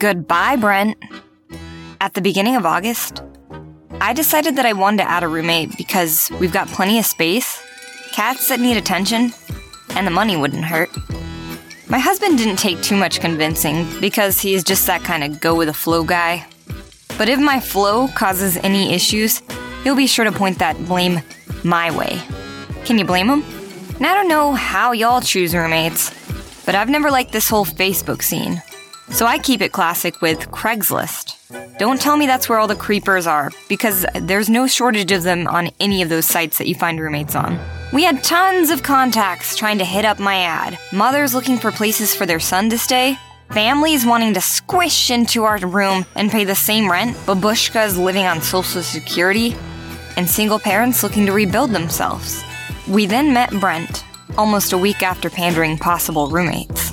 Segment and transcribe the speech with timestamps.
[0.00, 0.96] Goodbye, Brent.
[2.00, 3.22] At the beginning of August,
[4.00, 7.62] I decided that I wanted to add a roommate because we've got plenty of space,
[8.10, 9.34] cats that need attention,
[9.90, 10.88] and the money wouldn't hurt.
[11.90, 15.68] My husband didn't take too much convincing because he's just that kind of go with
[15.68, 16.46] the flow guy.
[17.18, 19.42] But if my flow causes any issues,
[19.84, 21.20] he'll be sure to point that blame
[21.62, 22.18] my way.
[22.86, 23.42] Can you blame him?
[23.96, 26.10] And I don't know how y'all choose roommates,
[26.64, 28.62] but I've never liked this whole Facebook scene.
[29.12, 31.36] So I keep it classic with Craigslist.
[31.78, 35.48] Don't tell me that's where all the creepers are, because there's no shortage of them
[35.48, 37.58] on any of those sites that you find roommates on.
[37.92, 42.14] We had tons of contacts trying to hit up my ad, mothers looking for places
[42.14, 43.18] for their son to stay,
[43.50, 48.40] families wanting to squish into our room and pay the same rent, babushkas living on
[48.40, 49.56] Social Security,
[50.16, 52.44] and single parents looking to rebuild themselves.
[52.86, 54.04] We then met Brent,
[54.38, 56.89] almost a week after pandering possible roommates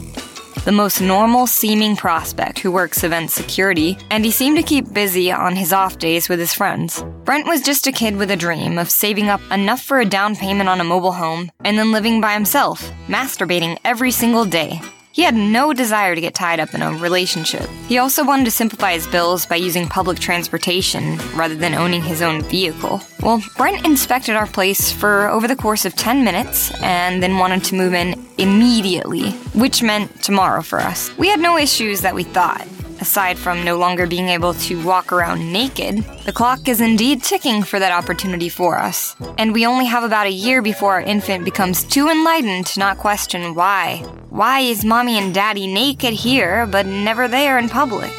[0.68, 5.32] the most normal seeming prospect who works event security, and he seemed to keep busy
[5.32, 7.06] on his off days with his friends.
[7.24, 10.36] Brent was just a kid with a dream of saving up enough for a down
[10.36, 14.82] payment on a mobile home and then living by himself, masturbating every single day.
[15.18, 17.68] He had no desire to get tied up in a relationship.
[17.88, 22.22] He also wanted to simplify his bills by using public transportation rather than owning his
[22.22, 23.02] own vehicle.
[23.24, 27.64] Well, Brent inspected our place for over the course of 10 minutes and then wanted
[27.64, 31.09] to move in immediately, which meant tomorrow for us.
[31.18, 32.68] We had no issues that we thought.
[33.00, 37.62] Aside from no longer being able to walk around naked, the clock is indeed ticking
[37.62, 39.16] for that opportunity for us.
[39.38, 42.98] And we only have about a year before our infant becomes too enlightened to not
[42.98, 43.98] question why.
[44.30, 48.12] Why is mommy and daddy naked here but never there in public?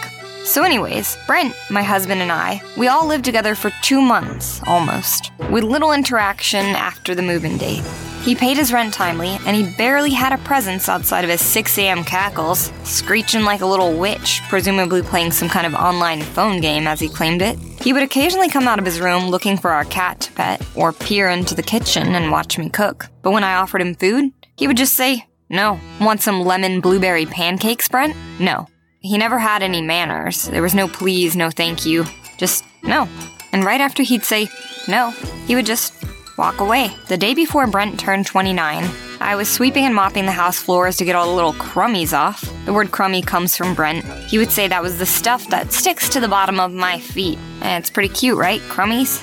[0.44, 5.30] So, anyways, Brent, my husband, and I, we all lived together for two months, almost,
[5.50, 7.84] with little interaction after the move in date.
[8.22, 11.78] He paid his rent timely, and he barely had a presence outside of his 6
[11.78, 12.04] a.m.
[12.04, 17.00] cackles, screeching like a little witch, presumably playing some kind of online phone game as
[17.00, 17.58] he claimed it.
[17.80, 20.92] He would occasionally come out of his room looking for our cat to pet, or
[20.92, 23.06] peer into the kitchen and watch me cook.
[23.22, 25.80] But when I offered him food, he would just say, No.
[26.00, 28.14] Want some lemon blueberry pancakes, Brent?
[28.38, 28.66] No.
[29.00, 30.44] He never had any manners.
[30.48, 32.04] There was no please, no thank you.
[32.36, 33.08] Just no.
[33.52, 34.48] And right after he'd say
[34.88, 35.10] no,
[35.46, 35.94] he would just
[36.38, 36.96] walk away.
[37.08, 38.88] The day before Brent turned 29,
[39.20, 42.40] I was sweeping and mopping the house floors to get all the little crummies off.
[42.64, 44.04] The word crummy comes from Brent.
[44.28, 47.38] He would say that was the stuff that sticks to the bottom of my feet.
[47.60, 48.60] And it's pretty cute, right?
[48.62, 49.22] Crummies?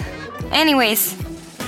[0.51, 1.17] Anyways,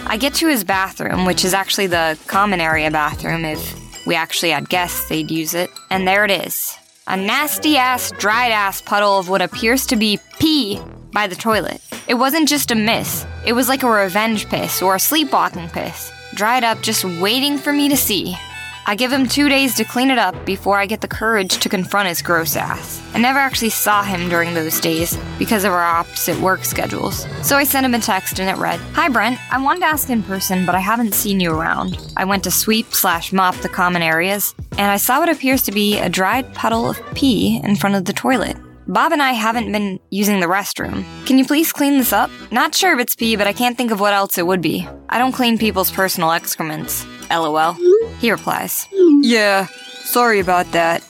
[0.05, 4.51] I get to his bathroom, which is actually the common area bathroom if we actually
[4.51, 5.69] had guests, they'd use it.
[5.89, 10.19] And there it is a nasty ass, dried ass puddle of what appears to be
[10.39, 10.81] pee
[11.11, 11.81] by the toilet.
[12.07, 16.11] It wasn't just a miss, it was like a revenge piss or a sleepwalking piss,
[16.35, 18.35] dried up just waiting for me to see.
[18.89, 21.67] I give him two days to clean it up before I get the courage to
[21.67, 23.03] confront his gross ass.
[23.13, 27.27] I never actually saw him during those days because of our opposite work schedules.
[27.41, 30.09] So I sent him a text and it read Hi Brent, I wanted to ask
[30.09, 31.97] in person, but I haven't seen you around.
[32.15, 35.73] I went to sweep slash mop the common areas, and I saw what appears to
[35.73, 38.55] be a dried puddle of pee in front of the toilet.
[38.89, 41.03] Bob and I haven't been using the restroom.
[41.25, 42.31] Can you please clean this up?
[42.51, 44.87] Not sure if it's pee, but I can't think of what else it would be.
[45.09, 47.05] I don't clean people's personal excrements.
[47.29, 47.73] LOL.
[48.19, 48.87] He replies,
[49.21, 49.67] Yeah,
[50.05, 51.03] sorry about that.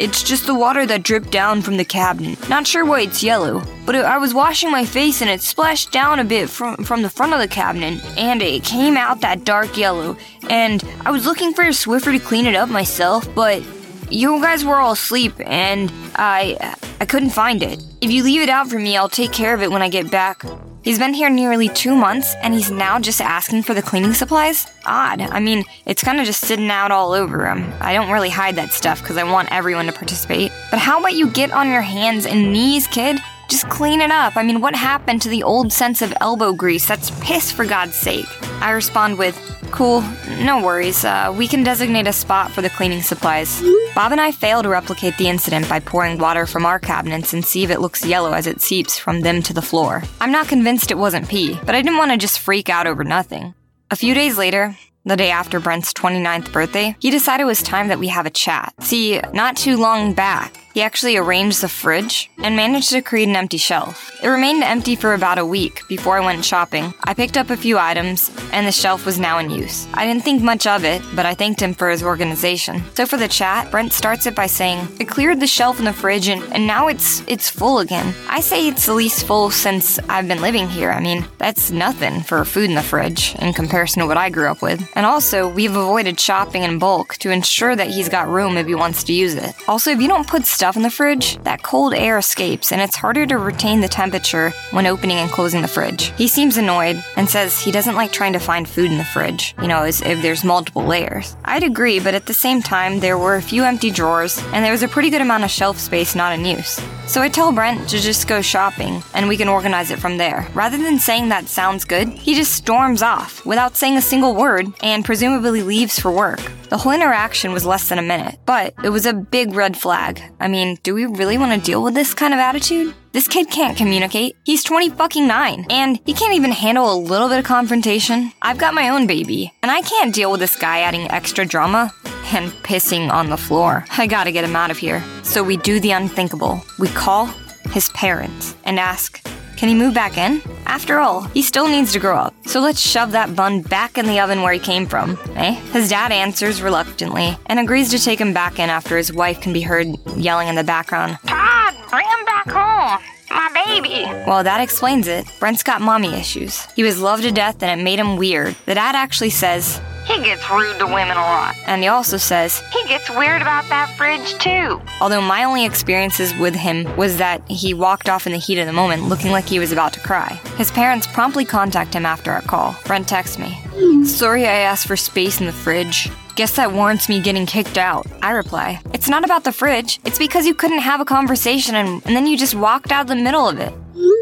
[0.00, 2.48] It's just the water that dripped down from the cabinet.
[2.48, 5.92] Not sure why it's yellow, but it, I was washing my face and it splashed
[5.92, 9.44] down a bit from, from the front of the cabinet, and it came out that
[9.44, 10.16] dark yellow.
[10.48, 13.62] And I was looking for a Swiffer to clean it up myself, but
[14.10, 17.82] you guys were all asleep and I I couldn't find it.
[18.02, 20.10] If you leave it out for me, I'll take care of it when I get
[20.10, 20.44] back.
[20.82, 24.66] He's been here nearly two months and he's now just asking for the cleaning supplies?
[24.84, 25.22] Odd.
[25.22, 27.72] I mean, it's kind of just sitting out all over him.
[27.80, 30.52] I don't really hide that stuff because I want everyone to participate.
[30.70, 33.18] But how about you get on your hands and knees, kid?
[33.48, 34.36] Just clean it up.
[34.36, 36.86] I mean, what happened to the old sense of elbow grease?
[36.86, 38.28] That's piss for God's sake.
[38.62, 39.36] I respond with,
[39.70, 40.02] Cool,
[40.40, 41.04] no worries.
[41.04, 43.62] Uh, we can designate a spot for the cleaning supplies.
[43.94, 47.44] Bob and I fail to replicate the incident by pouring water from our cabinets and
[47.44, 50.02] see if it looks yellow as it seeps from them to the floor.
[50.20, 53.04] I'm not convinced it wasn't pee, but I didn't want to just freak out over
[53.04, 53.54] nothing.
[53.90, 57.88] A few days later, the day after Brent's 29th birthday, he decided it was time
[57.88, 58.74] that we have a chat.
[58.80, 63.36] See, not too long back, he actually arranged the fridge and managed to create an
[63.36, 64.10] empty shelf.
[64.22, 66.94] It remained empty for about a week before I went shopping.
[67.04, 69.86] I picked up a few items, and the shelf was now in use.
[69.94, 72.82] I didn't think much of it, but I thanked him for his organization.
[72.94, 75.92] So for the chat, Brent starts it by saying, "It cleared the shelf in the
[75.92, 79.98] fridge, and, and now it's it's full again." I say it's the least full since
[80.08, 80.90] I've been living here.
[80.90, 84.48] I mean, that's nothing for food in the fridge in comparison to what I grew
[84.50, 84.80] up with.
[84.94, 88.74] And also, we've avoided shopping in bulk to ensure that he's got room if he
[88.74, 89.54] wants to use it.
[89.66, 92.94] Also, if you don't put stuff in the fridge, that cold air escapes and it's
[92.94, 96.12] harder to retain the temperature when opening and closing the fridge.
[96.18, 99.54] He seems annoyed and says he doesn't like trying to find food in the fridge,
[99.62, 101.34] you know, as if there's multiple layers.
[101.46, 104.72] I'd agree, but at the same time, there were a few empty drawers and there
[104.72, 106.78] was a pretty good amount of shelf space not in use.
[107.10, 110.46] So I tell Brent to just go shopping and we can organize it from there.
[110.54, 114.68] Rather than saying that sounds good, he just storms off without saying a single word
[114.80, 116.40] and presumably leaves for work.
[116.68, 120.22] The whole interaction was less than a minute, but it was a big red flag.
[120.38, 122.94] I mean, do we really want to deal with this kind of attitude?
[123.10, 124.36] This kid can't communicate.
[124.44, 128.30] He's 20 fucking 9, and he can't even handle a little bit of confrontation.
[128.40, 131.92] I've got my own baby, and I can't deal with this guy adding extra drama
[132.32, 133.84] and pissing on the floor.
[133.96, 135.02] I gotta get him out of here.
[135.22, 136.62] So we do the unthinkable.
[136.78, 137.26] We call
[137.70, 139.20] his parents and ask,
[139.56, 140.40] can he move back in?
[140.64, 142.34] After all, he still needs to grow up.
[142.46, 145.52] So let's shove that bun back in the oven where he came from, eh?
[145.72, 149.52] His dad answers reluctantly and agrees to take him back in after his wife can
[149.52, 153.04] be heard yelling in the background, Todd, bring him back home.
[153.28, 154.04] My baby.
[154.26, 155.26] Well, that explains it.
[155.38, 156.64] Brent's got mommy issues.
[156.74, 158.56] He was loved to death and it made him weird.
[158.66, 161.54] The dad actually says, He gets rude to women a lot.
[161.66, 164.80] and he also says, He gets weird about that fridge, too.
[165.00, 168.66] Although my only experiences with him was that he walked off in the heat of
[168.66, 170.40] the moment looking like he was about to cry.
[170.56, 172.74] His parents promptly contact him after our call.
[172.86, 173.56] Brent texts me.
[174.04, 176.10] Sorry I asked for space in the fridge.
[176.36, 178.06] Guess that warrants me getting kicked out.
[178.22, 180.00] I reply, It's not about the fridge.
[180.04, 183.06] It's because you couldn't have a conversation and, and then you just walked out of
[183.08, 183.72] the middle of it.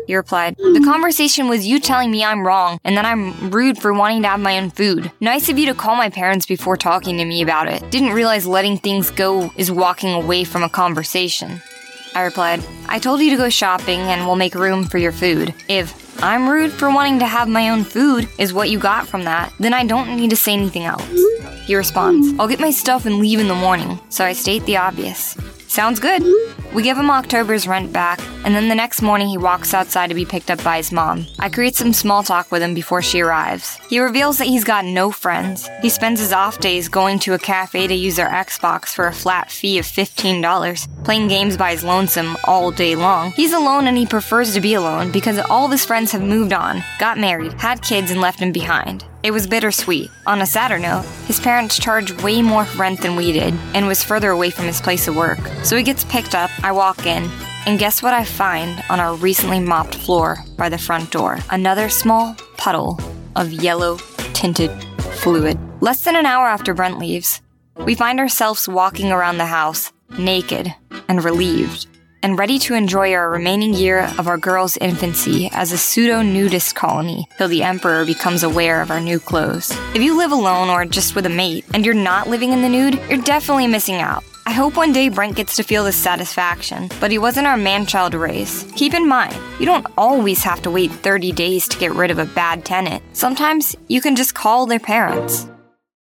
[0.08, 3.92] He replied, The conversation was you telling me I'm wrong and that I'm rude for
[3.92, 5.12] wanting to have my own food.
[5.20, 7.90] Nice of you to call my parents before talking to me about it.
[7.90, 11.60] Didn't realize letting things go is walking away from a conversation.
[12.14, 15.54] I replied, I told you to go shopping and we'll make room for your food.
[15.68, 19.24] If I'm rude for wanting to have my own food is what you got from
[19.24, 21.06] that, then I don't need to say anything else.
[21.66, 24.00] He responds, I'll get my stuff and leave in the morning.
[24.08, 25.36] So I state the obvious.
[25.66, 26.22] Sounds good.
[26.72, 30.14] We give him October's rent back, and then the next morning he walks outside to
[30.14, 31.26] be picked up by his mom.
[31.38, 33.76] I create some small talk with him before she arrives.
[33.88, 35.68] He reveals that he's got no friends.
[35.82, 39.12] He spends his off days going to a cafe to use their Xbox for a
[39.12, 43.32] flat fee of $15, playing games by his lonesome all day long.
[43.32, 46.52] He's alone and he prefers to be alone because all of his friends have moved
[46.52, 49.04] on, got married, had kids, and left him behind.
[49.22, 50.10] It was bittersweet.
[50.26, 54.04] On a sadder note, his parents charged way more rent than we did and was
[54.04, 55.40] further away from his place of work.
[55.64, 57.28] So he gets picked up, I walk in,
[57.68, 61.38] and guess what I find on our recently mopped floor by the front door?
[61.50, 62.98] Another small puddle
[63.36, 63.98] of yellow
[64.32, 64.70] tinted
[65.20, 65.58] fluid.
[65.82, 67.42] Less than an hour after Brent leaves,
[67.76, 70.74] we find ourselves walking around the house, naked
[71.10, 71.86] and relieved
[72.22, 76.74] and ready to enjoy our remaining year of our girl's infancy as a pseudo nudist
[76.74, 79.70] colony till the Emperor becomes aware of our new clothes.
[79.94, 82.68] If you live alone or just with a mate and you're not living in the
[82.70, 84.24] nude, you're definitely missing out.
[84.48, 87.84] I hope one day Brent gets to feel this satisfaction, but he wasn't our man
[87.84, 88.64] child to raise.
[88.76, 92.18] Keep in mind, you don't always have to wait 30 days to get rid of
[92.18, 93.04] a bad tenant.
[93.12, 95.46] Sometimes you can just call their parents.